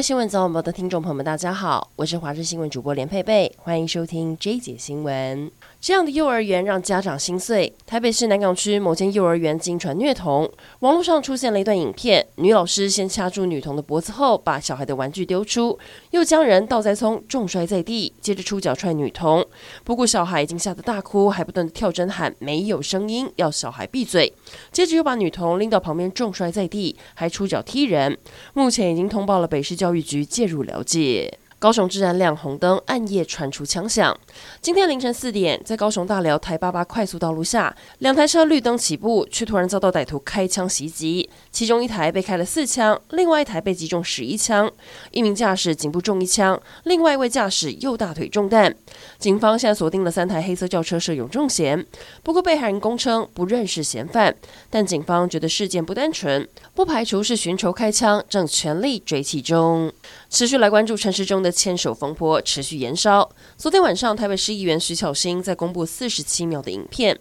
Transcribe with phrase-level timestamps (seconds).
[0.00, 5.50] 新闻早晚报的听众朋友们，大家好，我是华视新闻主播连佩佩，欢迎收听 J 姐新闻。
[5.80, 7.72] 这样的幼儿园让家长心碎。
[7.84, 10.48] 台北市南港区某间幼儿园惊传虐童，
[10.80, 15.76] 网络上出现了一段影片，女老师先掐住女童的脖子后，把小孩的玩具丢出，
[16.10, 19.44] 又将人倒栽葱重摔在地，接着出脚踹女童。
[19.82, 24.32] 不过小孩已经吓得大哭，还不断的跳针喊没有声音，要小孩闭嘴。
[24.70, 28.16] 接着又把女童拎到旁边重摔在地，还出脚踢人。
[28.54, 31.38] 目前已经通报了北市教教育局介入了解。
[31.60, 34.16] 高雄治安亮红灯，暗夜传出枪响。
[34.60, 41.28] 今天凌晨四点，在高雄大寮台八八快速道路下，两台车绿灯起步，却突然遭到歹徒开枪袭击。
[41.50, 44.70] 其中一台被开了四枪，另外一台被击中十一枪。
[45.10, 48.72] 一名驾驶颈部中一枪，另外一位驾驶右大腿中弹。
[49.18, 51.84] 警方现在锁定了三台黑色轿车，涉有重嫌。
[52.22, 54.32] 不过被害人供称不认识嫌犯，
[54.70, 59.92] 但警方觉得事件不单纯，不排除是寻仇开枪，正全力追缉中。
[60.30, 63.28] 持续来关注陈时中的牵手风波持续延烧。
[63.56, 67.18] 昨天晚上，台北市议员徐巧芯在公布四十七秒的影片。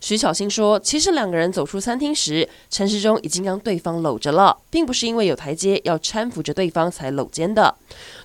[0.00, 7.74] 徐巧芯说：“其实两个人走出餐厅时，陈时中已经将对方搂着了，并不是因为有台阶要搀扶着对方才搂肩的。”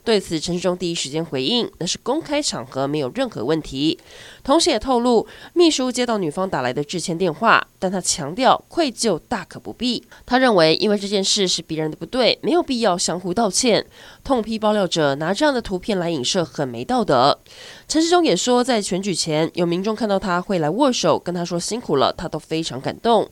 [0.04, 4.00] 对此，陈时中第一时间回应：“那是公开场合，没有任何问题。”
[4.44, 10.03] 同时也透露，秘书接到女方打来的致歉电话，但他强调愧疚大可不必。
[10.25, 13.86] 他认为，因为这件事是别人的不对，没有必要相互道歉。
[14.23, 17.39] 痛批爆料者拿这样的图片来影射，很没道德。
[17.88, 23.30] 陈世忠也说，在选举前有民众看到他会来握手，跟他说辛苦了，他都非常感动。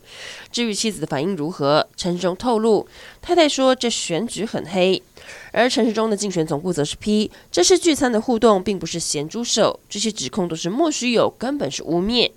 [0.51, 2.87] 至于妻子的反应如何，陈世忠透露，
[3.21, 5.01] 太太说这选举很黑。
[5.52, 9.80] 而陈时中的竞选总部则是批，这是聚餐的互动，并不是咸猪手。
[9.89, 12.31] 这些指控都是莫须有，根本是污蔑。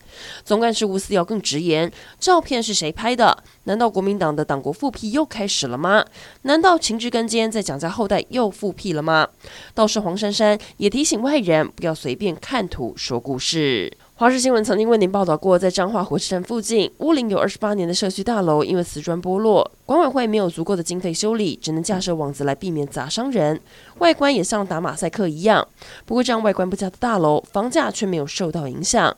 [0.44, 3.42] 总干事吴思瑶更直言，照片是谁拍的？
[3.64, 6.04] 难道国民党的党国复辟又开始了吗？
[6.42, 9.28] 难道情治根坚在蒋家后代又复辟了吗？
[9.74, 13.96] 倒是黄珊珊也提醒外人不要随便看图说故事。
[14.16, 23.60] 华视新闻曾经为您报道过，在彰化火车站附近，屋龄有二十八年的社区大楼，因为瓷砖剥落，管委会没有足够的经费修理，只能架设网子来避免砸伤人。
[23.98, 25.66] 外观也像打马赛克一样。
[26.06, 29.12] 不过，这样外观不佳的大楼，房价却没有受到影响。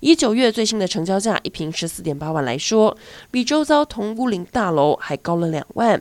[0.00, 2.96] 以九月最新的成交价一坪十四点八万来说，
[3.30, 6.00] 比周遭同屋龄大楼还高了两万。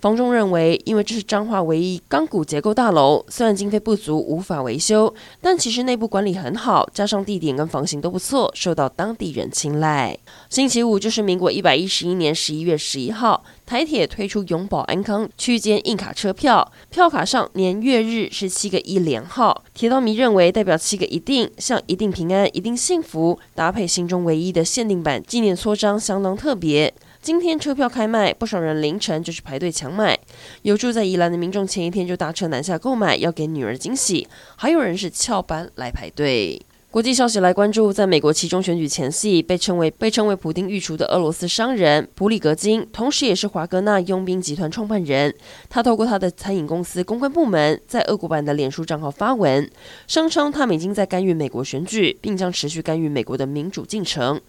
[0.00, 10.18] 房仲认为，因为这是彰化唯一钢骨结构大楼，虽然经费不足无法维修，但其实内部管理很好，加上地点跟房行都不错，受到当地人青睐。
[10.50, 19.64] 星期五就是民国一百一十一年十一月十一号，台铁推出永保安康区间硬卡车票，票卡上年月日是七个一连号。
[19.72, 26.92] 铁道迷认为代表七个一定，像一定平安、一定幸福，搭配心中唯一的限定版纪念戳章，相当特别。
[27.20, 30.16] 今天车票开卖，不少人凌晨就去排队抢买。
[30.62, 34.28] 有住在宜兰的民众前一天就搭车南下购买，要给女儿惊喜。
[34.54, 36.62] 还有人是翘班来排队。
[36.90, 45.34] 国际消息来关注，在美国期中选举前夕，被称为被称为普丁御厨的俄罗斯商人普里格金，同时也是华格纳佣兵集团创办人。
[45.68, 49.70] 他透过他的餐饮公司公关部门，在俄国版的脸书账号发文，
[50.06, 54.40] 声称他们已经在干预美国选举，并将持续干预美国的民主进程。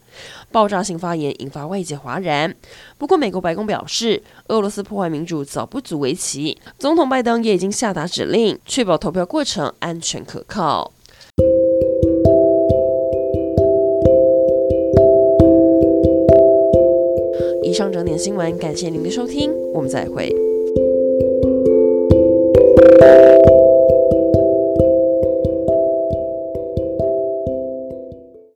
[0.50, 2.56] 爆炸性发言引发外界哗然。
[2.98, 10.94] 不过，美国白宫表示，俄罗斯破坏民主早不足为奇，总统拜登也已经下达指令，确保投票过程安全可靠。
[17.80, 20.36] 上整点新闻，感谢您的收听，我们再会。